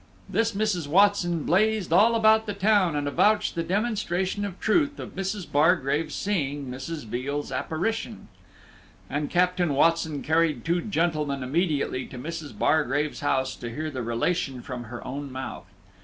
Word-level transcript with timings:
This 0.27 0.53
Mrs. 0.53 0.87
Watson 0.87 1.43
blazed 1.43 1.93
all 1.93 2.15
about 2.15 2.47
the 2.47 2.55
town, 2.55 2.95
and 2.95 3.07
avouched 3.07 3.53
the 3.53 3.61
demonstration 3.61 4.43
of 4.45 4.59
truth 4.59 4.99
of 4.99 5.15
Mrs. 5.15 5.45
Bargrave's 5.51 6.15
seeing 6.15 6.71
Mrs. 6.71 7.05
Veal's 7.05 7.51
apparition. 7.51 8.27
And 9.11 9.29
Captain 9.29 9.75
Watson 9.75 10.23
carried 10.23 10.65
two 10.65 10.81
gentlemen 10.81 11.43
immediately 11.43 12.07
to 12.07 12.17
Mrs. 12.17 12.57
Bargrave's 12.57 13.19
house 13.19 13.55
to 13.57 13.69
hear 13.69 13.91
the 13.91 14.01
relation 14.01 14.63
from 14.63 14.85
her 14.85 15.05
own 15.05 15.31
mouth. 15.31 15.67